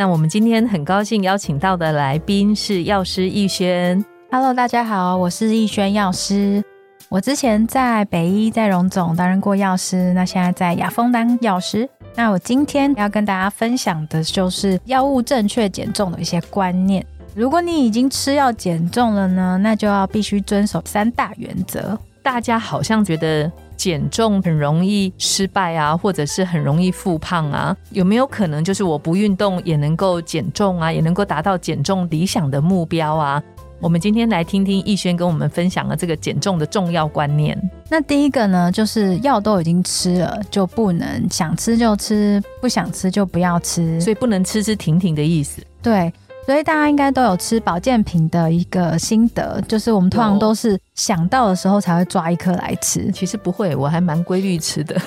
[0.00, 4.02] 那我们今天很高兴邀请到的来宾是药师逸轩。
[4.30, 6.64] Hello，大家好，我是逸轩药师。
[7.10, 11.86] 我之前在北医在荣总担任过药师，那现在在雅风当药师。
[12.14, 17.04] 那我今天要跟大家分享的就是药物正确减重的一些观念。
[17.34, 21.98] 如果你已经吃药减重了呢，那就要必须遵守三大原则。
[22.22, 23.52] 大家好像觉得。
[23.80, 33.42] 减重很容易失败啊，或者是很容易复胖啊，有没有可能就是我不运动也能够减重啊，也能够达到减重理想的目标啊？
[33.80, 37.58] 我们今天来听听逸轩跟我们分享了这个减重的重要观念。
[37.88, 45.62] 那第一个呢，就是药都已经吃了，就不能想吃就吃，不想吃就不要吃，所以不能吃吃停停的意思。
[45.80, 46.12] 对。
[46.46, 53.10] 所以大家应该都有吃保健品的一个心得，就是我们通常都是想到的时候才会抓一颗来吃。
[53.14, 55.00] 其实不会，我还蛮规律吃的。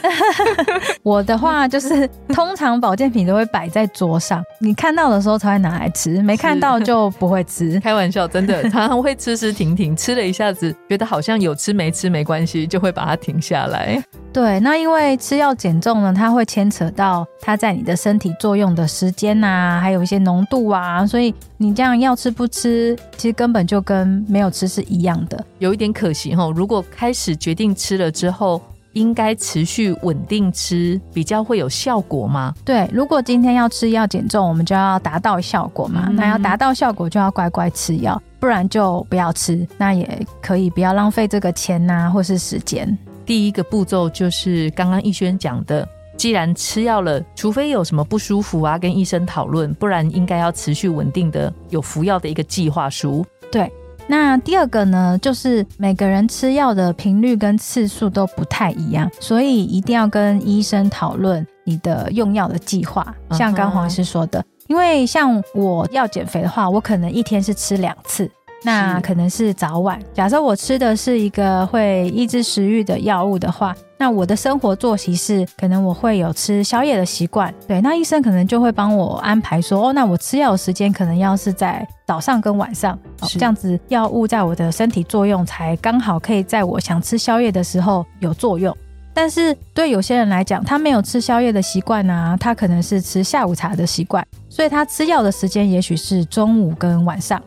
[1.03, 7.79] 我的话就是，通常保健品都会摆在桌上， 你看到的时候才会拿来吃，没看到就不会吃。
[7.81, 14.01] 开玩笑，真的常常会吃吃停停，吃了一下子觉得好像有吃没吃没关系，就会把它停下来。
[14.33, 26.51] 对，那因为吃药减重呢，它会牵扯到它在你的身体作用的时间呐，还有一些浓度啊，所以你这样要吃不吃，其实根本就跟没有吃是一样的，有一点可惜哈。
[26.55, 28.59] 如果开始决定吃了之后，
[28.93, 32.55] 应该持续稳定吃，比较会有效果吗？
[32.65, 36.09] 对，如果今天要吃药减重，我们就要达到效果嘛。
[36.11, 39.67] 那要达到效果，就要乖乖吃药，不然就不要吃。
[39.77, 42.97] 那也可以不要浪费这个钱呐，或是时间。
[43.25, 53.25] 第一个步骤就是刚刚逸轩讲的，既然吃药了，除非有什么不舒服啊，跟医生讨论，不然应该要持续稳定的有服药的一个计划书。
[53.51, 53.71] 对，
[54.07, 63.15] 那第二个呢，就是每个人吃药的频率跟次数都不太一样，所以一定要跟医生讨论你的用药的计划。
[63.31, 68.29] 像刚黄医师说的，因为像我要减肥的话，我可能一天是吃两次。
[68.63, 69.99] 那可能是早晚。
[70.13, 77.53] 假设我吃的是一个会抑制食欲的药物的话，那我的生活作息是可能我会有吃宵夜的习惯。
[77.67, 88.75] 对，那医生可能就会帮我安排说，哦，那我吃药的时间可能要是在早上跟晚上，这样子药物在我的身体作用才刚好可以在我想吃宵夜的时候有作用。
[89.15, 97.39] 但是对有些人来讲，他没有吃宵夜的习惯啊，他可能是吃下午茶的习惯，所以他吃药的时间也许是中午跟晚上。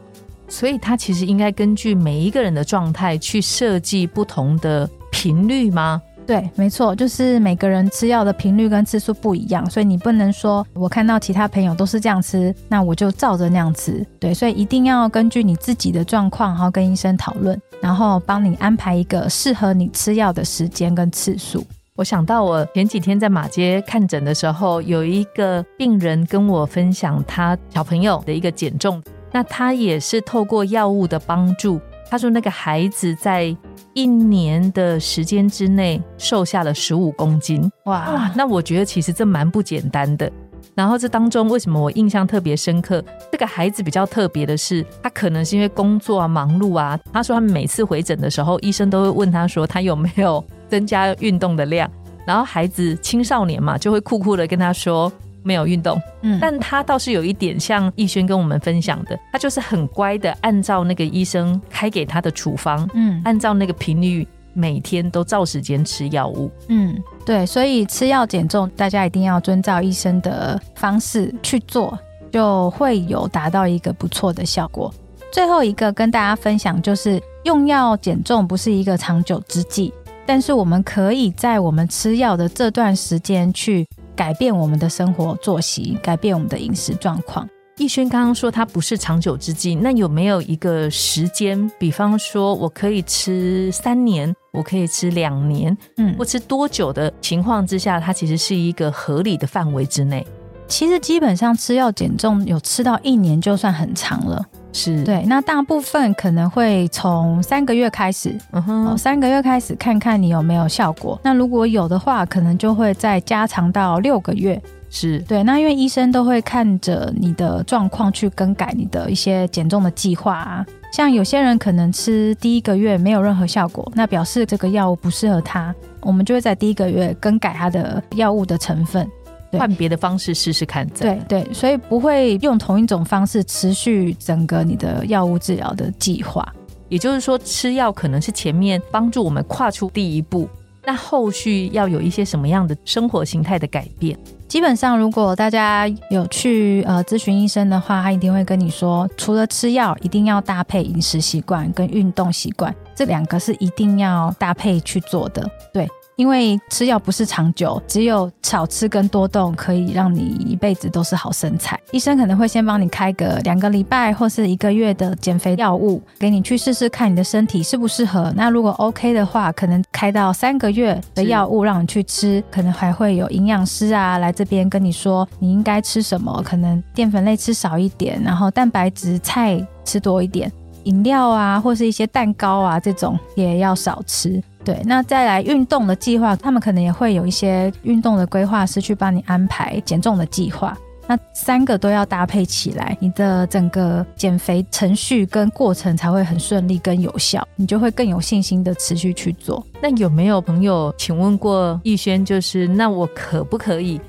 [0.49, 6.01] 所以，他其实应该根据每一个人的状态去设计不同的频率吗？
[6.27, 14.05] 对，没错，就是每个人吃药的频率跟次数不一样，所以你不能说我看到其他朋友都是这样吃，那我就照着那样吃。
[14.19, 21.65] 对，所以一定要根据你自己的状况，然后跟医生讨论，然后帮你安排一个适合你吃药的时间跟次数。
[21.95, 29.01] 我想到我前几天在马街看诊的时候，有一个病人跟我分享他小朋友的一个减重。
[29.37, 33.55] 那他也是透过药物的帮助，他说那个孩子在
[33.93, 38.33] 一年的时间之内瘦下了十五公斤，哇！
[38.35, 40.33] 那我觉得其实这蛮不简单的。
[40.75, 43.05] 然后这当中为什么我印象特别深刻？
[43.31, 46.99] 这个孩子比较特别的是，他可能是因为工作啊忙碌啊。
[47.13, 51.91] 他说他们每次回诊的时候，医生都会问他说他有没有增加运动的量，
[52.27, 55.13] 然后孩子青少年嘛就会酷酷的跟他说。
[55.47, 71.97] 没有运动，嗯，但他倒是有一点像逸轩跟我们分享的，他就是很乖的，按照那个医生开给他的处方，嗯，按照那个频率，每天都照时间吃药物，嗯，对，所以吃药减重，大家一定要遵照医生的方式去做，
[72.33, 74.93] 就会有达到一个不错的效果。
[75.31, 79.95] 最后一个跟大家分享，就是用药减重不是一个长久之计，
[80.27, 83.87] 但是我们可以在我们吃药的这段时间去。
[84.17, 87.49] 改变我们的生活作息，改变我们的饮食状况。
[87.77, 91.71] 逸轩刚刚说它不是长久之计，那有没有一个时间？
[91.79, 100.27] 比方说我可以吃三年，我可以吃两年，嗯，或吃多久的情况之下，它其实是一个合理的范围之内。
[100.67, 104.43] 其实基本上吃药减重，有吃到一年就算很长了。
[104.77, 111.19] 是对，那大部分可能会从三个月开始，嗯哼，三个月开始看看你有没有效果。
[111.25, 114.61] 那如果有的话，可能就会再加长到六个月。
[114.91, 120.67] 是对，那因为医生都会看着你的状况去更改你的一些减重的计划啊。
[120.93, 129.09] 像有些人可能吃第一个月没有任何效果，那表示这个药物不适合他，我们就会在第一个月更改他的药物的成分。
[129.59, 136.47] 换别的方式试试看，对对，所以不会用同一种方式持续整个你的药物治疗的计划。
[136.89, 140.49] 也就是说，吃药可能是前面帮助我们跨出第一步，
[140.85, 144.17] 那后续要有一些什么样的生活形态的改变？
[144.47, 155.45] 基本上，如果大家有去呃咨询医生的话，他一定会跟你说，除了吃药，一定要搭配饮食习惯跟运动习惯，这两个是一定要搭配去做的。
[155.73, 155.89] 对。
[156.17, 161.79] 因为吃药不是长久，只有少吃跟多动可以让你一辈子都是好身材。
[161.91, 168.33] 医生可能会先帮你开个两个礼拜或是一个月的减肥药物，给你去试试看你的身体适不适合。
[168.35, 180.51] 那如果 OK 的话，可能开到三个月的药物让你去吃，可能还会有营养师啊来这边跟你说你应该吃什么，可能淀粉类吃少一点，然后蛋白质菜吃多一点，
[180.85, 184.43] 饮料啊或是一些蛋糕啊这种也要少吃。
[184.67, 190.77] 对，那再来运动的计划，他们可能也会有一些运动的规划师去帮你安排减重的计划。
[191.07, 199.65] 那三个都要搭配起来，你的整个减肥程序跟过程才会很顺利跟有效，你就会更有信心的持续去做。
[199.81, 204.01] 那有没有朋友请问过逸轩，就是那我可不可以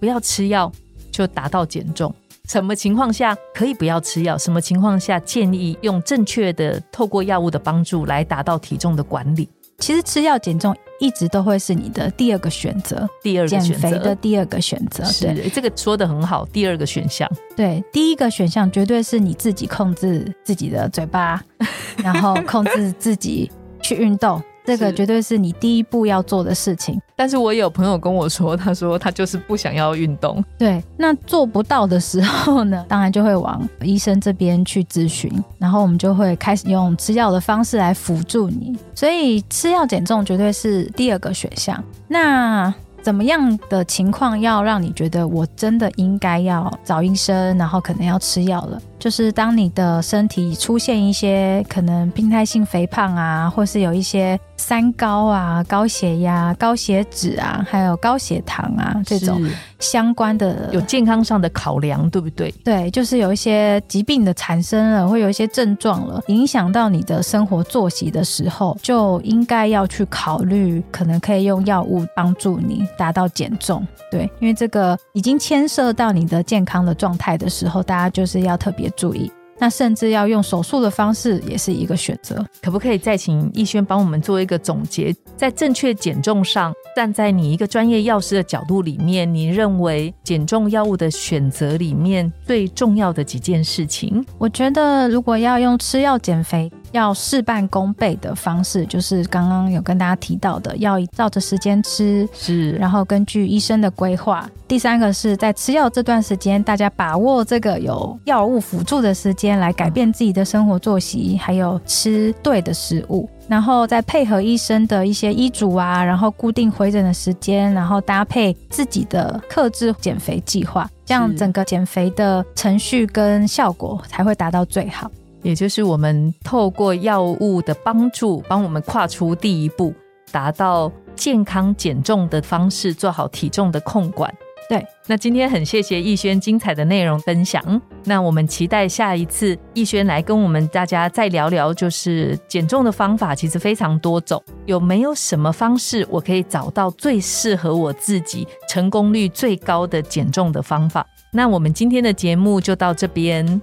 [0.00, 0.72] 不要吃药
[1.12, 2.14] 就达到减重？
[2.48, 4.38] 什么情况下可以不要吃药？
[4.38, 9.46] 什么情况下建议用正确的透过药物的帮助来达到体重的管理？
[9.78, 15.04] 其实吃药减重一直都会是你的第二个选择，第二个减肥的第二个选择。
[15.20, 16.44] 对，这个说的很好。
[16.52, 21.40] 第二个选项，对，第一个选项绝对是你自己控制自己的嘴巴，
[22.02, 24.42] 然后控制自己去运动。
[24.68, 27.00] 这个绝对是你第一步要做的事情。
[27.16, 30.44] 但是我有朋友跟我说，他说他就是不想要运动。
[30.58, 38.78] 对，那做不到的时候呢，当然就会往医生这边去咨询，然后我们就会开始用吃药的方式来辅助你。
[38.94, 41.82] 所以吃药减重绝对是第二个选项。
[42.06, 48.82] 那怎么样的情况要让你觉得我真的应该要找医生，然后可能要吃药了？
[48.98, 59.40] 就是当你的身体出现一些可能病态性肥胖啊，或是有一些三高啊、高血压、高血脂啊，还有高血糖啊这种
[59.78, 62.50] 相关的有健康上的考量，对不对？
[62.64, 73.86] 对，就是有一些疾病的产生了，会有一些症状了，影响到你的生活作息的时候，就应该要去考虑，可能可以用药物帮助你达到减重。
[74.10, 78.87] 对，因为这个已经牵涉到你的健康的状态的时候，大家就是要特别。
[78.90, 82.44] 注意，那甚至要用手术的方式也是一个选择。
[82.62, 85.14] 可不可以再请逸轩帮我们做一个总结？
[85.36, 94.24] 在正确减重上，站在你一个专业药师的角度里面，你认为减重药物的选择里面最重要的几件事情？
[94.36, 96.70] 我觉得，如果要用吃药减肥。
[96.98, 104.48] 要事半功倍的方式，就是刚刚有跟大家提到的，要照着时间吃，是，然后根据医生的规划。
[104.66, 125.10] 第三个是在吃药这段时间，大家把握这个有药物辅助的时间，来改变自己的生活作息，还有吃对的食物，然后再配合医生的一些医嘱啊，然后固定回诊的时间，然后搭配自己的克制减肥计划，这样整个减肥的程序跟效果才会达到最好。
[125.42, 129.94] 也就是我们透过药物的帮助，帮我们跨出第一步，
[130.32, 134.32] 达到健康减重的方式，做好体重的控管。
[134.68, 137.80] 对，那今天很谢谢逸轩精彩的内容分享。
[138.04, 151.06] 那我们期待下一次逸轩来跟我们大家再聊聊，就是减重的方法其实非常多种，有没有什么方式我可以找到最适合我自己、成功率最高的减重的方法？
[151.32, 153.62] 那我们今天的节目就到这边。